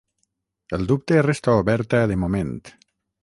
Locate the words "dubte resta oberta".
0.91-2.01